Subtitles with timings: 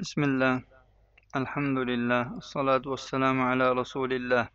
[0.00, 0.54] بسم الله
[1.36, 4.48] الحمد لله الصلاة والسلام على رسول الله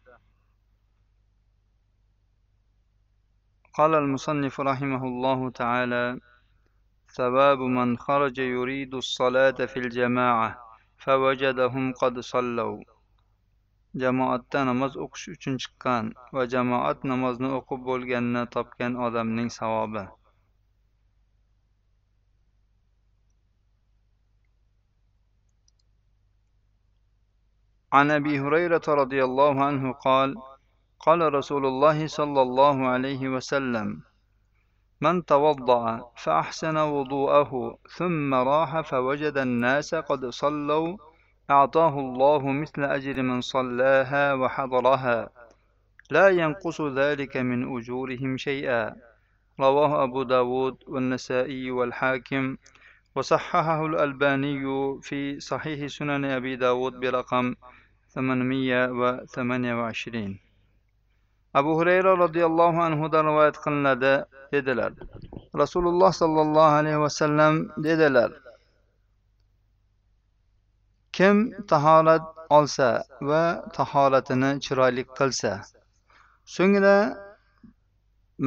[3.74, 6.19] قال المصنف رحمه الله تعالى
[7.17, 10.50] ثواب من خرج يريد الصلاة في الجماعة
[10.97, 12.79] فوجدهم قد صلوا
[14.02, 20.04] jamoatda namoz o'qish uchun chiqqan va jamoat namozni o'qib bo'lganini topgan odamning savobi
[27.96, 30.35] عن أبي هريرة رضي الله عنه قال
[31.00, 34.01] قال رسول الله صلى الله عليه وسلم
[35.01, 40.97] من توضأ فأحسن وضوءه ثم راح فوجد الناس قد صلوا
[41.51, 45.29] أعطاه الله مثل أجر من صلاها وحضرها
[46.11, 48.95] لا ينقص ذلك من أجورهم شيئا.
[49.61, 52.57] رواه أبو داود والنسائي والحاكم
[53.15, 54.65] وصححه الألباني
[55.03, 57.55] في صحيح سنن أبي داود برقم
[58.16, 60.41] 828
[61.54, 64.14] abu hurayra roziyallohu anhudan rivoyat qilinadi
[64.52, 64.92] dedilar.
[65.62, 67.54] Rasululloh sollallohu alayhi vasallam
[67.84, 68.30] dedilar
[71.16, 71.36] kim
[71.70, 72.24] tahorat
[72.56, 72.88] olsa
[73.28, 73.42] va
[73.76, 75.52] tahoratini chiroyli qilsa
[76.54, 76.96] so'ngra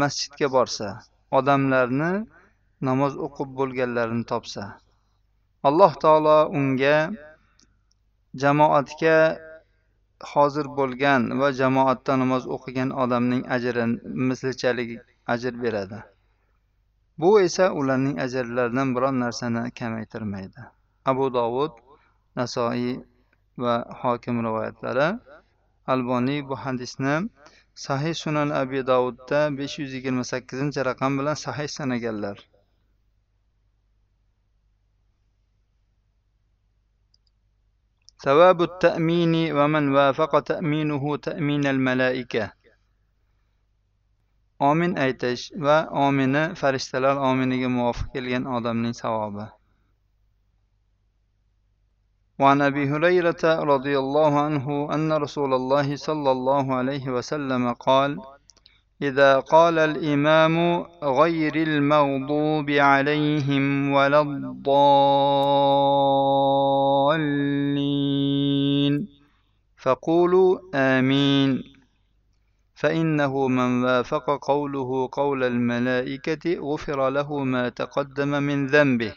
[0.01, 0.89] masjidga borsa
[1.39, 2.11] odamlarni
[2.89, 4.66] namoz o'qib bo'lganlarini topsa
[5.69, 6.97] alloh taolo unga
[8.44, 9.17] jamoatga
[10.28, 14.89] hozir bo'lgan va jamoatda namoz o'qigan odamning ajrini mislichalik
[15.34, 16.00] ajr beradi.
[17.17, 20.62] Bu esa ularning ajrlaridan biron narsani kamaytirmaydi.
[21.06, 21.72] Abu dovud
[22.36, 23.00] nasoiy
[23.58, 25.08] va hokim rivoyatlari
[25.94, 27.16] alboniy bu hadisni
[27.86, 32.38] sahih sunan abi dovudda besh yuz yigirma sakkizinchi raqam bilan sahih sanaganlar.
[38.24, 42.52] ثواب التأمين ومن وافق تأمينه تأمين الملائكة
[44.60, 49.47] omin aytish va omini farishtalar ominiga muvofiq kelgan odamning savobi
[52.38, 58.19] وعن ابي هريره رضي الله عنه ان رسول الله صلى الله عليه وسلم قال
[59.01, 64.67] إذا قال الإمام غير المغضوب عليهم ولا الضالين.
[69.77, 71.63] فقولوا آمين.
[72.75, 79.13] فإنه من وافق قوله قول الملائكة غفر له ما تقدم من ذنبه.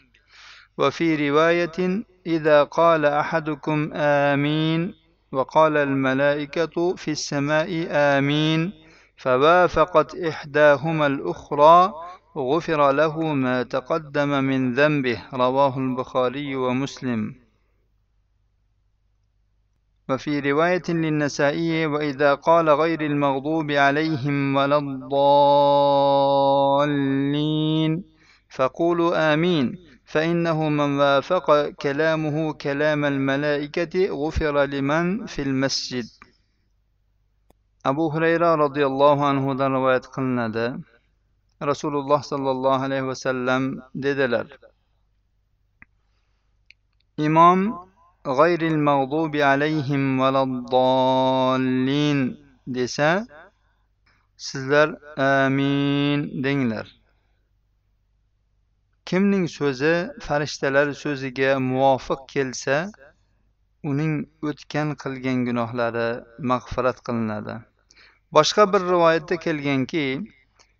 [0.77, 4.93] وفي رواية إذا قال أحدكم آمين
[5.31, 8.82] وقال الملائكة في السماء آمين
[9.17, 11.93] فوافقت إحداهما الأخرى
[12.37, 15.21] غفر له ما تقدم من ذنبه.
[15.33, 17.35] رواه البخاري ومسلم.
[20.09, 24.77] وفي رواية للنسائي وإذا قال غير المغضوب عليهم ولا
[26.77, 28.03] الضالين
[28.49, 29.93] فقولوا آمين.
[30.05, 36.05] فإنه من وافق كلامه كلام الملائكة غفر لمن في المسجد.
[37.89, 40.65] Abu hurayra roziyallohu anhudan rivoyat qilinadi.
[41.71, 43.63] Rasululloh sollallohu alayhi vasallam
[43.95, 44.47] dedilar
[47.17, 47.89] imom
[48.25, 53.27] g'ayril mag'dubi alayhim valaddallin desa
[54.37, 56.87] sizlar amin denglar.
[59.05, 62.91] Kimning so'zi farishtalar so'ziga muvofiq kelsa
[63.83, 64.13] uning
[64.49, 66.09] o'tgan qilgan gunohlari
[66.51, 67.55] mag'firat qilinadi.
[68.33, 70.05] Boshqa bir rivoyatda kelganki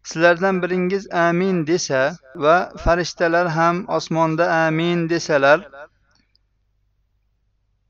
[0.04, 2.02] sizlardan biringiz amin desa
[2.36, 5.60] va farishtalar ham osmonda amin desalar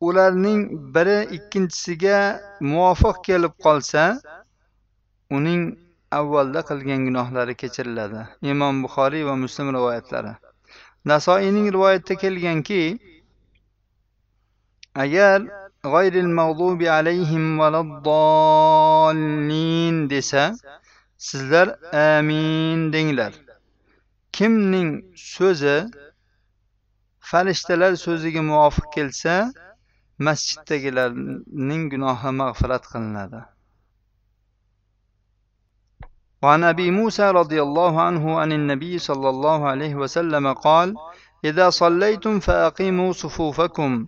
[0.07, 0.61] ularning
[0.95, 2.19] biri ikkinchisiga
[2.71, 4.03] muvofiq kelib qolsa
[5.37, 5.61] uning
[6.19, 8.21] avvalda qilgan gunohlari kechiriladi.
[8.53, 10.33] Imom buxoriy va muslim rivoyatlari.
[11.11, 12.81] Nasoiyning rivoyatida kelganki
[15.03, 15.37] agar
[15.92, 19.16] g'ayril mag'dubi alayhim valaddallin
[20.12, 20.44] desa
[21.28, 23.32] sizlar amin denglar
[24.36, 24.90] kimning
[25.34, 25.76] so'zi
[27.30, 29.34] farishtalar so'ziga muvofiq kelsa
[30.26, 33.42] masjiddagilarning gunohi mag'firat qilinadi
[36.42, 40.88] وعن ابي موسى رضي الله عنه عن النبي صلى الله عليه وسلم قال
[41.44, 44.06] اذا صليتم فاقيموا صفوفكم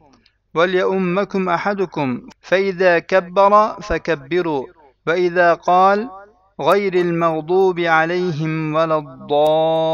[0.56, 4.66] وليؤمكم أحدكم فإذا كبر فكبروا
[5.08, 6.10] وإذا قال
[6.62, 9.86] غير المغضوب عليهم ولا الضالين.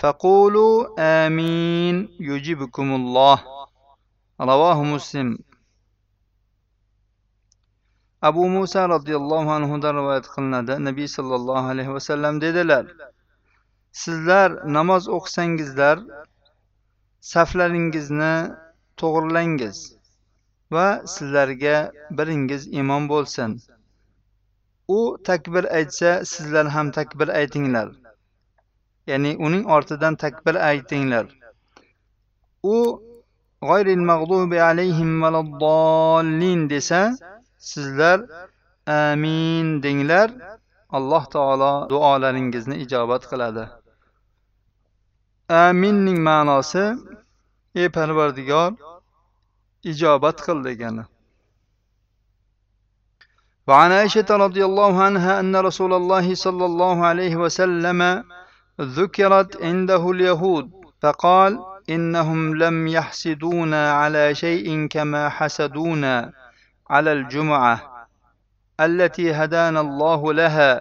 [0.00, 3.38] فقولوا آمين يجبكم الله.
[4.40, 5.38] رواه مسلم.
[8.22, 12.86] أبو موسى رضي الله عنه رواية قلنا ده نبي صلى الله عليه وسلم ديدلر.
[13.92, 15.98] سيزلر نماز اوكسنجزلر
[17.32, 18.34] saflaringizni
[19.00, 19.78] to'g'irlangiz
[20.74, 21.76] va sizlarga
[22.18, 23.50] biringiz imom bo'lsin.
[24.96, 27.88] U takbir aytsa sizlar ham takbir aytinglar.
[29.10, 31.26] Ya'ni uning ortidan takbir aytinglar.
[32.74, 32.76] U
[33.68, 37.00] g'oyril mag'dubi alayhim valaddallin desa
[37.70, 38.18] sizlar
[38.98, 40.28] amin denglar.
[40.96, 43.64] Alloh taolo duolaringizni ijobat qiladi.
[45.48, 46.84] Aminning ma'nosi
[47.74, 48.72] ey parvardigor
[49.90, 51.04] ijobat qil degani.
[53.68, 58.24] وعن عائشة رضي الله عنها أن رسول الله صلى الله عليه وسلم
[58.80, 60.70] ذكرت عنده اليهود
[61.02, 61.52] فقال
[61.90, 66.32] إنهم لم يحسدونا على شيء كما حسدونا
[66.90, 68.06] على الجمعة
[68.80, 70.80] التي هدانا الله لها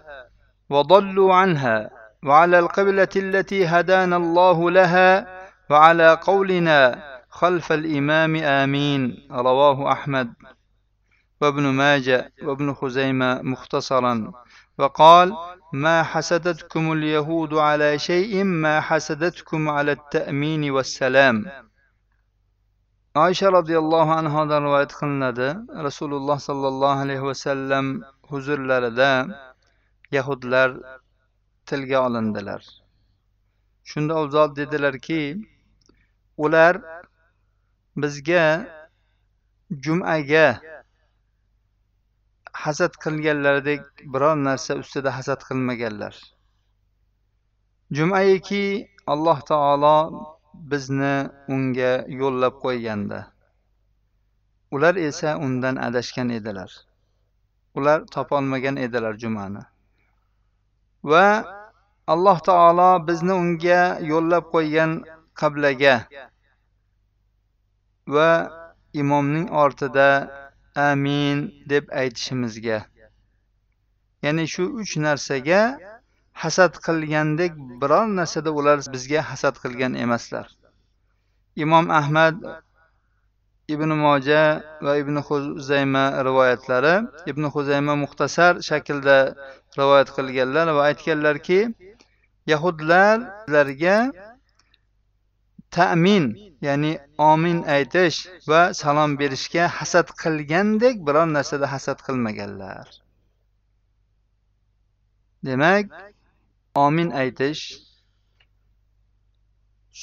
[0.69, 1.89] وضلوا عنها
[2.23, 5.42] وعلى القبلة التي هدانا الله لها
[5.72, 10.32] وعلى قولنا خلف الإمام آمين رواه أحمد
[11.40, 14.32] وابن ماجه وابن خزيمة مختصرا
[14.78, 15.36] وقال
[15.72, 21.44] ما حسدتكم اليهود على شيء ما حسدتكم على التأمين والسلام
[23.26, 25.48] oysha roziyallohu anhodan rivoyat qilinadi
[25.86, 27.86] rasululloh sollallohu alayhi vasallam
[28.30, 29.12] huzurlarida
[30.16, 30.70] yahudlar
[31.68, 32.62] tilga olindilar
[33.90, 35.22] shunda u zot dedilarki
[36.37, 36.81] ular
[37.95, 38.45] bizga
[39.83, 40.47] jumaga
[42.53, 43.83] hasad qilganlaridek
[44.13, 46.15] biror narsa ustida hasad qilmaganlar.
[47.91, 48.65] Jumaiki
[49.13, 49.97] alloh taolo
[50.71, 51.15] bizni
[51.53, 53.19] unga yo'llab qo'ygandi
[54.73, 56.71] ular esa undan adashgan edilar.
[57.77, 59.63] Ular topolmagan edilar jumani.
[61.03, 61.27] Va
[62.07, 63.81] alloh taolo bizni unga
[64.11, 64.91] yo'llab qo'ygan
[65.39, 65.95] qablaga
[68.15, 68.31] va
[69.01, 70.09] imomning ortida
[70.75, 71.37] amin
[71.71, 72.79] deb aytishimizga.
[74.23, 75.61] Ya'ni shu uch narsaga
[76.41, 80.47] hasad qilgandek biror narsada ular bizga hasad qilgan emaslar.
[81.63, 82.35] Imom ahmad
[83.67, 84.43] ibn moja
[84.85, 86.95] va ibn huzayma rivoyatlari
[87.31, 89.17] ibn huzayma muxtasar shaklda
[89.79, 91.59] rivoyat qilganlar va aytganlarki
[92.51, 93.97] yahudlarlarga
[95.75, 96.25] ta'min
[96.67, 96.91] ya'ni
[97.31, 98.17] omin aytish
[98.49, 102.85] va salom berishga hasad qilgandek biror narsada hasad qilmaganlar.
[105.45, 105.85] Demak
[106.85, 107.63] omin aytish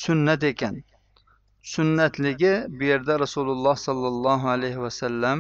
[0.03, 0.77] sunnat ekan.
[1.75, 5.39] Sunnatligi bu yerda rasululloh sollallohu alayhi vasallam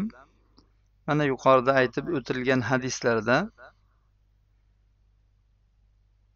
[1.06, 3.36] mana yuqorida aytib o'tilgan hadislarda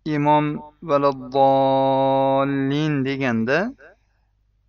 [0.05, 1.85] imom valaddolin
[3.05, 3.75] deganda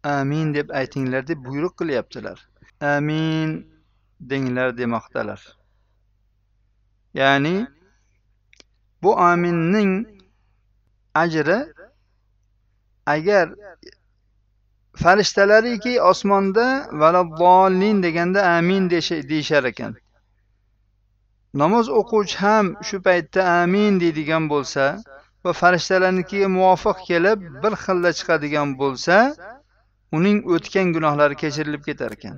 [0.03, 2.47] amin deb aytinglar deb buyruq qilyaptilar.
[2.81, 3.67] Amin
[4.19, 5.57] denglar demoqdalar.
[7.13, 7.67] Ya'ni
[9.03, 10.07] bu aminning
[11.13, 11.65] ajri
[13.05, 13.49] agar
[14.95, 19.95] farishtalariki osmonda valaddolin deganda amin deyishar ekan.
[21.53, 25.03] Namoz o'quvchi ham shu paytda amin deydigan bo'lsa
[25.45, 29.21] va farishtalarnikiga muvofiq kelib bir xilda chiqadigan bo'lsa
[30.17, 32.37] uning o'tgan gunohlari kechirilib ketar ekan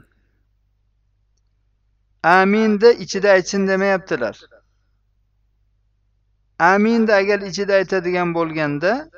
[2.28, 4.46] aminni ichida aytsin demayaptilar.
[6.60, 9.10] Aminni agar ichida aytadigan bo'lganda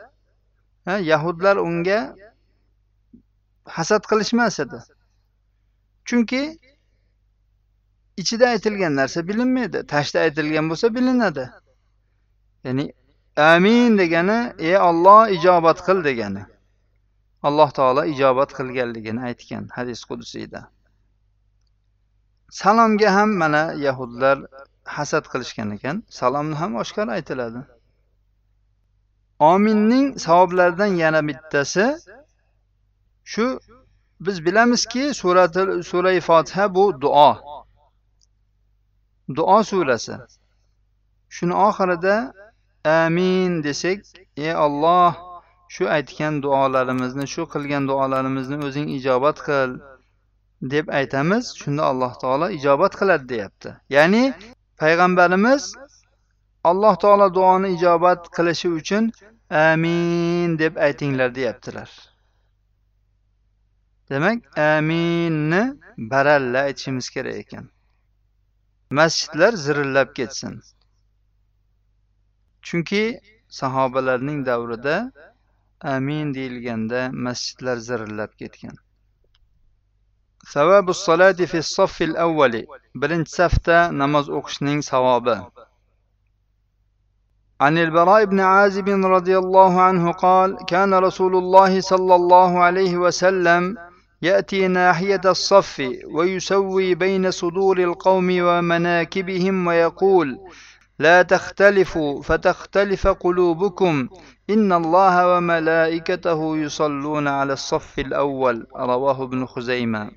[0.86, 2.16] yahudlar unga
[3.66, 4.80] hasad qilishmas edi.
[6.06, 6.60] Chunki
[8.18, 11.50] ichida aytilgan narsa bilinmaydi tashda aytilgan bo'lsa bilinadi.
[12.64, 12.94] Ya'ni
[13.40, 16.44] amin degani ey olloh ijobat qil degani.
[17.48, 20.62] Alloh taolo ijobat qilganligini aytgan hadis qudusiyda
[22.50, 24.38] salomga ham mana yahudlar
[24.86, 27.62] hasad qilishgan ekan salomni ham oshkor aytiladi.
[29.40, 31.86] Ominning savoblaridan yana bittasi
[33.32, 33.60] shu
[34.26, 37.32] biz bilamizki surati surai fotiha bu duo.
[39.36, 40.16] Duo surasi.
[41.36, 42.16] Shuni oxirida
[42.86, 44.00] amin desak
[44.38, 45.14] ey olloh
[45.70, 49.72] shu aytgan duolarimizni shu qilgan duolarimizni o'zing ijobat qil
[50.62, 51.46] deb aytamiz.
[51.62, 53.70] Shunda alloh taolo ijobat qiladi deyapti.
[53.96, 54.24] Ya'ni
[54.82, 55.64] payg'ambarimiz
[56.70, 59.12] alloh taolo duoni ijobat qilishi uchun
[59.50, 61.90] amin deb aytinglar deyaptilar.
[64.10, 65.64] Demak aminni
[66.12, 67.66] baralla aytishimiz kerak ekan.
[68.90, 70.54] Masjidlar zirillab ketsin.
[72.67, 73.05] chunki
[73.59, 74.97] sahobalarning davrida
[75.95, 78.77] amin deyilganda masjidlar zirillab ketgan
[80.55, 82.63] savabu solati fi soffil avvali
[83.01, 85.39] birinchi safda namoz o'qishning savobi
[87.61, 93.77] عن البراء بن عازب رضي الله عنه قال كان رسول الله صلى الله عليه وسلم
[94.23, 95.75] يأتي ناحية الصف
[96.15, 100.39] ويسوي بين صدور القوم ومناكبهم ويقول
[100.99, 104.09] لا تختلفوا فتختلف قلوبكم
[104.51, 110.11] إن الله وملائكته يصلون على الصف الأول رواه ابن خزيمة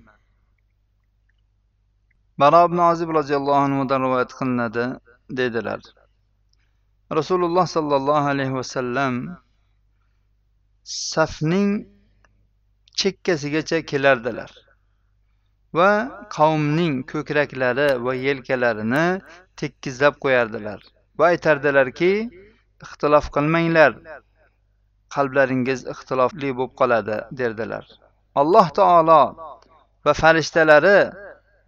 [2.37, 4.85] baro ibn ozib roziyallohu anhudan rivoyat qilinadi
[5.39, 5.81] dedilar
[7.19, 9.13] rasululloh sollallohu alayhi vasallam
[10.83, 11.71] safning
[12.99, 14.51] chekkasigacha kelardilar
[15.77, 15.91] va
[16.37, 19.05] qavmning ko'kraklari va yelkalarini
[19.60, 20.80] tekkizlab qo'yardilar
[21.18, 22.12] va aytardilarki
[22.84, 23.92] ixtilof qilmanglar
[25.14, 27.84] qalblaringiz ixtilofli bo'lib qoladi derdilar.
[28.40, 29.22] Alloh taolo
[30.04, 30.98] va farishtalari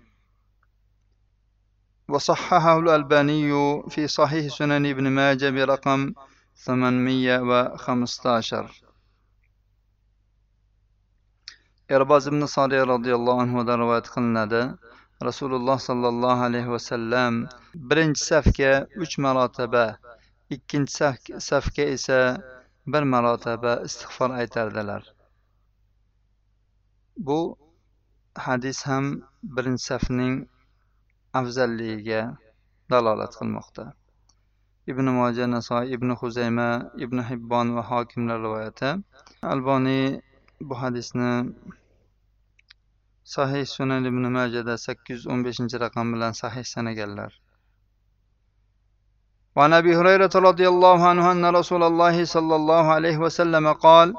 [2.10, 3.52] وصححه الألباني
[3.90, 6.13] في صحيح سنن ابن ماجه برقم
[6.56, 8.92] 815
[11.97, 14.62] erboz ibn sodiy roziyallohu anhudan rivoyat qilinadi.
[15.27, 17.33] Rasululloh sollallohu alayhi vasallam
[17.89, 18.71] birinchi safga
[19.03, 19.85] uch marotaba
[20.55, 22.19] ikkinchi safga esa
[22.93, 25.03] bir marotaba istig'for aytardilar.
[27.27, 27.39] Bu
[28.47, 29.05] hadis ham
[29.55, 30.35] birinchi safning
[31.39, 32.21] afzalligiga
[32.91, 33.85] dalolat qilmoqda.
[34.91, 36.69] Ibn moja nasoy ibn huzayma
[37.05, 38.89] ibn hibbon va hokimlar rivoyati
[39.53, 40.05] alboniy
[40.67, 41.31] bu hadisni
[43.24, 47.32] Sahih Sunan ibn Majada 815 rakam bilan sahih sanaganlar.
[49.56, 54.13] وعن أبي هريرة رضي الله عنه أن رسول الله صلى الله عليه وسلم قال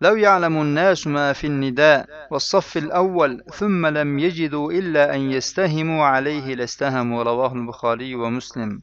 [0.00, 6.54] لو يعلم الناس ما في النداء والصف الأول ثم لم يجدوا إلا أن يستهموا عليه
[6.54, 8.82] لاستهموا رواه البخاري ومسلم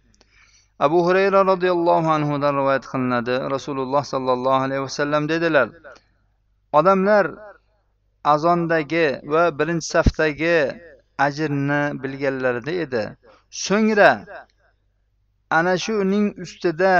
[0.81, 5.67] أبو هريرة رضي الله عنه dan رواية قلنا رسول الله صلى الله عليه وسلم dediler
[6.73, 7.56] لر
[8.33, 10.57] azondagi va birinchi safdagi
[11.25, 13.03] ajrni bilganlarida edi.
[13.65, 14.11] So'ngra
[15.57, 16.93] ana shu uning ustida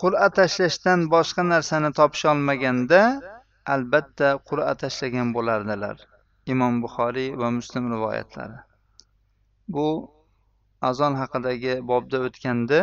[0.00, 3.00] qur'a tashlashdan boshqa narsani topisholmaganda
[3.74, 5.96] albatta qur'a tashlagan bo'lardilar.
[6.52, 8.58] Imom buxoriy va muslim rivoyatlari.
[9.74, 9.88] Bu
[10.90, 12.80] azon haqidagi bobda o'tgandi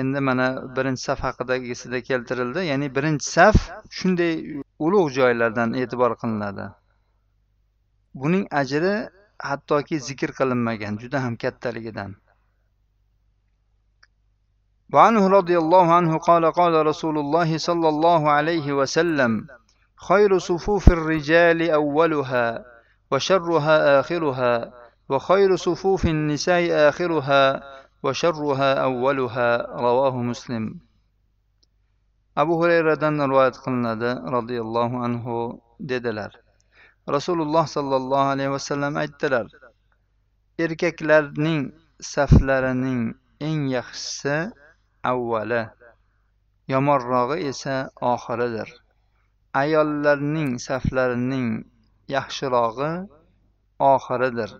[0.00, 0.46] endi mana
[0.76, 2.60] birinchi saf haqidagisida keltirildi.
[2.70, 3.56] Ya'ni birinchi saf
[3.98, 4.34] shunday
[4.85, 6.65] ulug' joylardan e'tibor qilinadi
[8.21, 8.95] buning ajri
[9.49, 12.11] hattoki zikr qilinmagan juda ham kattaligidan
[14.93, 19.47] وعنه رضي الله عنه قال قال رسول الله صلى الله عليه وسلم
[20.07, 22.65] خير صفوف الرجال أولها
[23.11, 24.53] وشرها آخرها
[25.09, 27.43] وخير صفوف النساء آخرها
[28.03, 29.49] وشرها أولها
[29.85, 30.63] رواه مسلم
[32.40, 35.36] abu hurayradan rivoyat qilinadi roziyallohu anhu
[35.90, 36.32] dedilar.
[37.16, 39.46] Rasululloh sollallohu alayhi vasallam aytdilar
[40.64, 41.62] erkaklarning
[42.14, 43.02] saflarining
[43.48, 44.36] eng yaxshisi
[45.12, 45.62] avvali
[46.72, 47.76] yomonrog'i esa
[48.12, 48.68] oxiridir.
[49.62, 51.48] Ayollarning saflarining
[52.16, 52.92] yaxshirog'i
[53.92, 54.50] oxiridir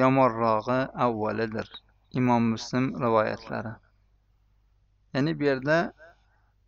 [0.00, 1.68] yomonrog'i avvalidir.
[2.18, 3.72] Imom muslim rivoyatlari.
[5.14, 5.78] Ya'ni bu yerda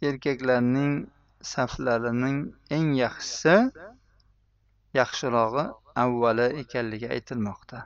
[0.02, 0.95] erkaklarning
[1.43, 2.38] saflarining
[2.76, 3.57] eng yaxshisi
[5.00, 5.64] yaxshirog'i
[6.02, 7.78] avvali ekanligi aytilmoqda.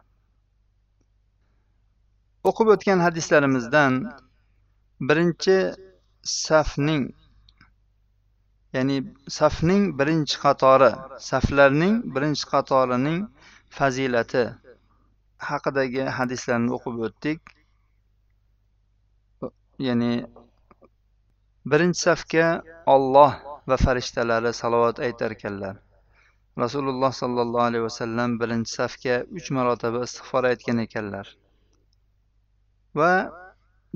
[2.49, 3.99] O'qib o'tgan hadislarimizdan
[5.09, 5.57] birinchi
[6.35, 7.04] safning
[8.76, 8.99] ya'ni
[9.38, 10.90] safning birinchi qatori
[11.31, 13.19] saflarning birinchi qatorining
[13.78, 14.45] fazilati
[15.49, 17.40] haqidagi hadislarni o'qib o'tdik.
[19.88, 20.12] Ya'ni
[21.71, 22.47] birinchi safga
[22.95, 23.33] olloh
[23.69, 25.76] va farishtalari salovat aytar ekanlar
[26.59, 31.26] rasululloh sollallohu alayhi vasallam birinchi safga uch marotaba istig'for aytgan ekanlar.
[32.99, 33.12] Va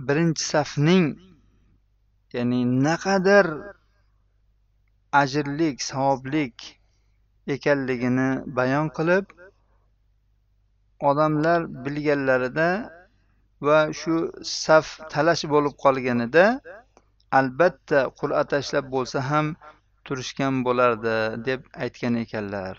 [0.08, 1.06] birinchi safning
[2.32, 3.46] ya'ni naqadar
[5.22, 6.56] ajrlik savoblik
[7.54, 9.24] ekanligini bayon qilib
[11.10, 12.70] odamlar bilganlarida
[13.66, 14.14] va shu
[14.64, 16.46] saf talash bo'lib qolganida
[17.32, 19.56] albatta qur'a tashlab bo'lsa ham
[20.04, 21.16] turishgan bo'lardi
[21.48, 22.76] deb aytgan ekanlar.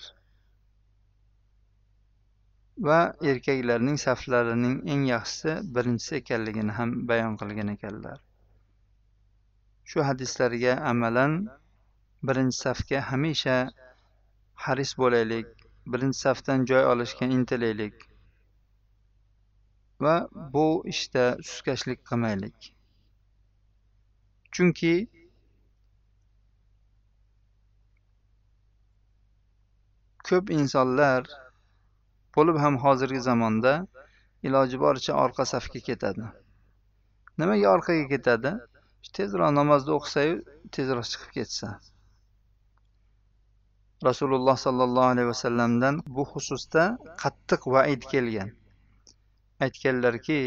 [2.88, 3.00] Va
[3.32, 8.18] erkaklarning saflarining eng yaxshisi birinchisi ekanligini ham bayon qilgan ekanlar.
[9.90, 11.34] Shu hadislarga amalan
[12.28, 13.58] birinchi safga hamisha
[14.66, 15.48] haris bo'laylik
[15.92, 18.08] birinchi safdan joy olishga intilaylik
[20.06, 20.16] va
[20.54, 22.77] bu ishda sustkashlik qilmaylik.
[24.56, 24.96] Chunki
[30.30, 31.30] ko'p insonlar
[32.38, 33.74] bo'lib ham hozirgi zamonda
[34.48, 36.26] iloji boricha orqa safga ketadi
[37.44, 38.52] nimaga orqaga ketadi
[39.18, 40.36] tezroq namozni o'qisayu
[40.78, 41.70] tezroq chiqib ketsa
[44.10, 46.84] rasululloh sollallohu alayhi vasallamdan bu xususda
[47.24, 48.50] qattiq vaid kelgan
[49.66, 50.40] aytganlarki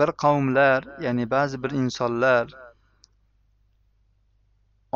[0.00, 2.54] bir qavmlar ya'ni ba'zi bir insonlar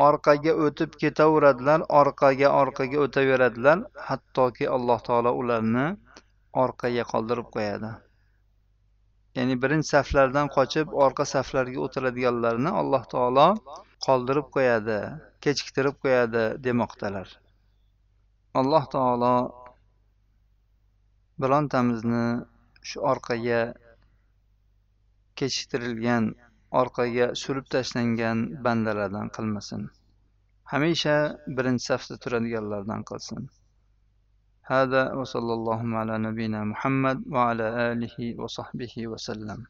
[0.07, 5.87] orqaga o'tib ketaveradilar orqaga orqaga o'taveradilar hattoki alloh taolo ularni
[6.63, 7.91] orqaga qoldirib qo'yadi.
[9.37, 13.47] Ya'ni birinchi saflardan qochib orqa saflarga o'tiradiganlarni alloh taolo
[14.07, 14.99] qoldirib qo'yadi
[15.45, 17.27] kechiktirib qo'yadi demoqdalar.
[18.59, 19.35] Alloh taolo
[21.43, 22.25] birontamizni
[22.89, 23.61] shu orqaga
[25.41, 26.25] kechiktirilgan
[26.81, 29.87] orqaga surib tashlangan bandalardan qilmasin.
[30.71, 31.15] Hamisha
[31.57, 33.49] birinchi safda turadiganlardan qilsin.
[34.71, 39.65] Hada va sallallohu ala nabiyina muhammad va ala alihi va sahbihi vasallam